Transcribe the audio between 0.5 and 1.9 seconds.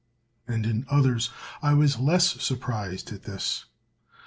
in others I